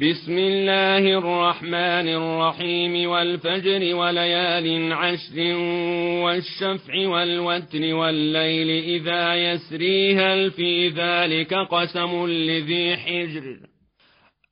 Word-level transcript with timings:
بسم 0.00 0.38
الله 0.38 1.18
الرحمن 1.18 2.08
الرحيم 2.08 3.10
والفجر 3.10 3.94
وليال 3.94 4.92
عشر 4.92 5.38
والشفع 6.24 7.08
والوتر 7.08 7.94
والليل 7.94 8.70
إذا 8.84 9.34
يسري 9.34 10.14
هل 10.16 10.50
في 10.50 10.88
ذلك 10.88 11.54
قسم 11.54 12.26
لذي 12.26 12.96
حجر 12.96 13.56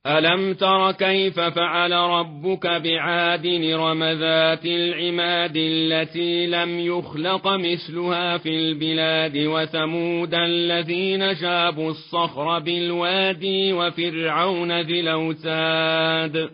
ألم 0.07 0.53
تر 0.53 0.91
كيف 0.91 1.39
فعل 1.39 1.91
ربك 1.91 2.67
بعاد 2.67 3.47
رم 3.73 4.03
ذات 4.03 4.65
العماد 4.65 5.53
التي 5.55 6.47
لم 6.47 6.79
يخلق 6.79 7.47
مثلها 7.47 8.37
في 8.37 8.49
البلاد 8.49 9.37
وثمود 9.37 10.33
الذين 10.33 11.35
شابوا 11.35 11.91
الصخر 11.91 12.59
بالوادي 12.59 13.73
وفرعون 13.73 14.81
ذي 14.81 14.99
الأوتاد 14.99 16.49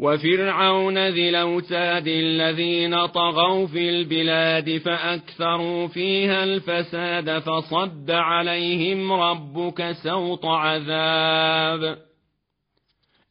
وفرعون 0.00 1.08
ذي 1.08 1.28
الأوتاد 1.28 2.08
الذين 2.08 3.06
طغوا 3.06 3.66
في 3.66 3.90
البلاد 3.90 4.78
فأكثروا 4.78 5.88
فيها 5.88 6.44
الفساد 6.44 7.38
فصد 7.38 8.10
عليهم 8.10 9.12
ربك 9.12 9.92
سوط 9.92 10.46
عذاب 10.46 12.13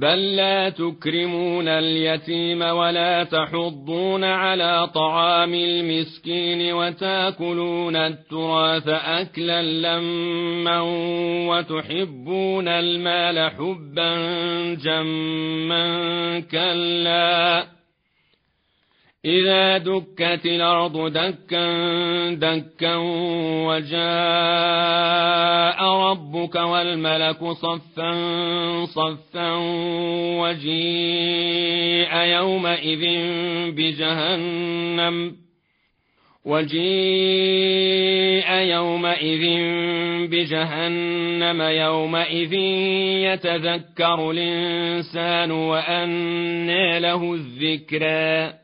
بل 0.00 0.36
لا 0.36 0.68
تكرمون 0.68 1.68
اليتيم 1.68 2.62
ولا 2.62 3.24
تحضون 3.24 4.24
على 4.24 4.88
طعام 4.94 5.54
المسكين 5.54 6.72
وتاكلون 6.72 7.96
التراث 7.96 8.88
أكلا 8.88 9.62
لما 9.62 10.80
وتحبون 11.48 12.68
المال 12.68 13.50
حبا 13.50 14.14
جما 14.74 16.40
كلا. 16.40 17.64
إذا 19.24 19.78
دكت 19.78 20.46
الأرض 20.46 21.12
دكا 21.12 22.34
دكا 22.34 22.96
وجاء 23.66 25.33
ربك 26.44 26.56
والملك 26.56 27.44
صفا 27.44 28.12
صفا 28.84 29.52
وجيء 30.40 32.16
يومئذ 32.16 33.04
بجهنم 33.72 35.36
وجيء 36.44 36.84
يومئذ 38.52 39.44
بجهنم 40.28 41.62
يومئذ 41.62 42.52
يتذكر 43.32 44.30
الإنسان 44.30 45.50
وأنى 45.50 47.00
له 47.00 47.34
الذكرى. 47.34 48.54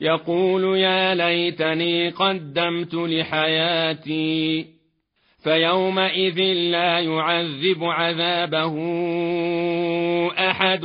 يقول 0.00 0.78
يا 0.78 1.14
ليتني 1.14 2.10
قدمت 2.10 2.94
لحياتي 2.94 4.73
فيومئذ 5.44 6.40
لا 6.52 7.00
يعذب 7.00 7.84
عذابه 7.84 8.74
أحد 10.50 10.84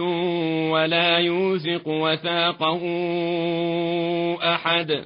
ولا 0.70 1.18
يوثق 1.18 1.88
وثاقه 1.88 2.81
أحد. 4.44 5.06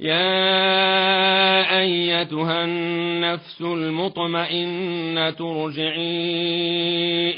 يا 0.00 1.80
أيتها 1.80 2.64
النفس 2.64 3.60
المطمئنة 3.60 5.36
ارجعي 5.40 6.54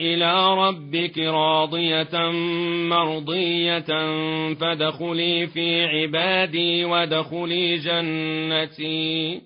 إلى 0.01 0.55
ربك 0.55 1.19
راضية 1.19 2.31
مرضية 2.89 3.81
فادخلي 4.55 5.47
في 5.47 5.85
عبادي 5.85 6.85
وادخلي 6.85 7.77
جنتي. 7.77 9.41